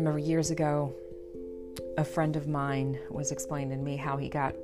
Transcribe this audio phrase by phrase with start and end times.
[0.00, 0.94] remember years ago,
[1.98, 4.54] a friend of mine was explaining to me how he got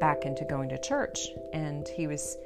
[0.00, 2.38] back into going to church, and he was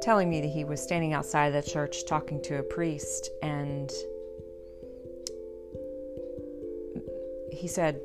[0.00, 3.90] telling me that he was standing outside the church talking to a priest, and
[7.52, 8.00] he said,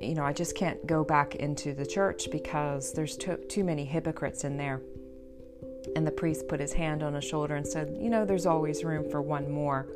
[0.00, 3.84] You know, I just can't go back into the church because there's too, too many
[3.84, 4.80] hypocrites in there.
[5.96, 8.84] And the priest put his hand on his shoulder and said, You know, there's always
[8.84, 9.88] room for one more.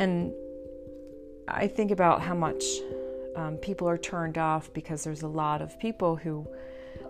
[0.00, 0.32] And
[1.46, 2.64] I think about how much
[3.36, 6.46] um, people are turned off because there's a lot of people who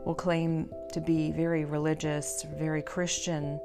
[0.05, 3.61] will claim to be very religious, very Christian,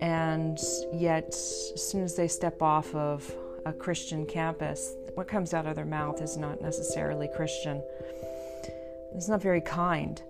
[0.00, 0.58] and
[0.92, 3.30] yet, as soon as they step off of
[3.66, 7.82] a Christian campus, what comes out of their mouth is not necessarily Christian.
[9.14, 10.20] It's not very kind.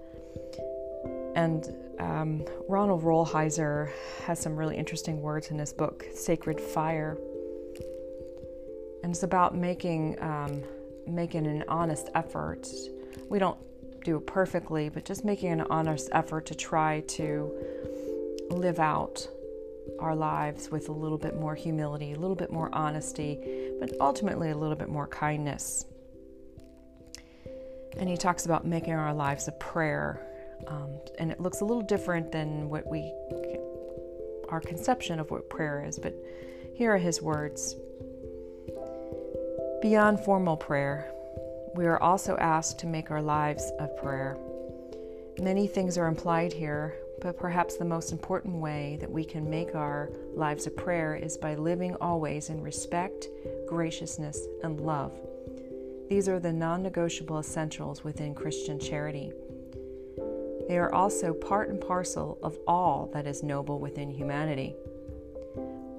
[1.37, 3.91] And um, Ronald Rolheiser
[4.27, 7.16] has some really interesting words in his book, Sacred Fire.
[9.02, 10.62] And it's about making um,
[11.06, 12.68] making an honest effort.
[13.28, 13.58] We don't
[14.04, 17.52] do it perfectly, but just making an honest effort to try to
[18.50, 19.26] live out
[19.98, 23.38] our lives with a little bit more humility, a little bit more honesty,
[23.80, 25.84] but ultimately a little bit more kindness.
[27.96, 30.26] And he talks about making our lives a prayer.
[30.66, 33.12] Um, and it looks a little different than what we,
[34.48, 36.14] our conception of what prayer is, but
[36.74, 37.76] here are his words.
[39.83, 41.11] Beyond formal prayer,
[41.75, 44.38] we are also asked to make our lives a prayer.
[45.41, 49.75] Many things are implied here, but perhaps the most important way that we can make
[49.75, 53.27] our lives a prayer is by living always in respect,
[53.66, 55.21] graciousness, and love.
[56.09, 59.33] These are the non negotiable essentials within Christian charity.
[60.69, 64.77] They are also part and parcel of all that is noble within humanity.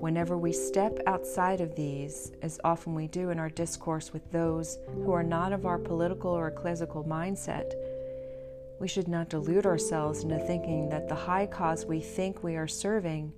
[0.03, 4.77] Whenever we step outside of these, as often we do in our discourse with those
[4.95, 7.71] who are not of our political or ecclesiastical mindset,
[8.81, 12.67] we should not delude ourselves into thinking that the high cause we think we are
[12.67, 13.31] serving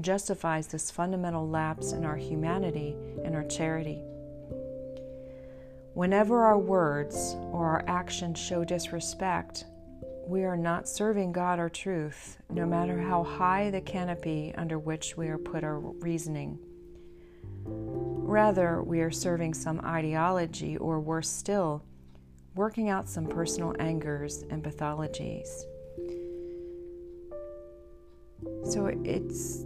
[0.00, 4.00] justifies this fundamental lapse in our humanity and our charity.
[5.94, 9.64] Whenever our words or our actions show disrespect,
[10.26, 15.16] we are not serving God or truth, no matter how high the canopy under which
[15.16, 16.58] we are put our reasoning.
[17.66, 21.84] Rather, we are serving some ideology, or worse still,
[22.54, 25.48] working out some personal angers and pathologies.
[28.64, 29.64] So it's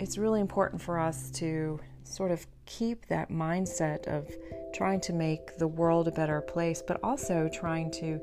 [0.00, 4.28] it's really important for us to sort of keep that mindset of
[4.74, 8.20] trying to make the world a better place, but also trying to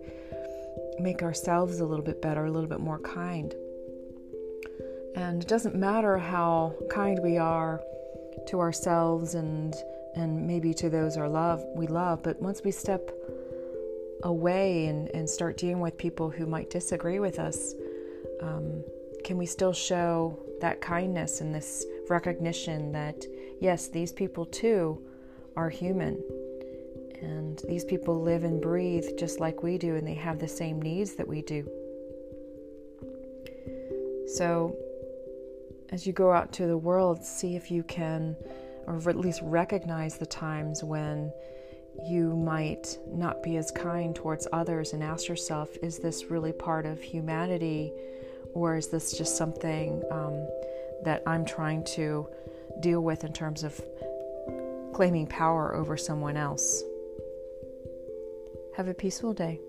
[0.99, 3.53] make ourselves a little bit better, a little bit more kind.
[5.15, 7.81] And it doesn't matter how kind we are
[8.47, 9.75] to ourselves and
[10.15, 13.11] and maybe to those our love we love, but once we step
[14.23, 17.73] away and, and start dealing with people who might disagree with us,
[18.41, 18.83] um,
[19.23, 23.25] can we still show that kindness and this recognition that
[23.61, 25.01] yes, these people too
[25.55, 26.21] are human
[27.21, 30.81] and these people live and breathe just like we do, and they have the same
[30.81, 31.69] needs that we do.
[34.27, 34.75] So,
[35.91, 38.35] as you go out to the world, see if you can,
[38.87, 41.31] or at least recognize the times when
[42.07, 46.85] you might not be as kind towards others and ask yourself is this really part
[46.85, 47.91] of humanity,
[48.53, 50.47] or is this just something um,
[51.03, 52.27] that I'm trying to
[52.79, 53.79] deal with in terms of
[54.93, 56.83] claiming power over someone else?
[58.73, 59.59] Have a peaceful day.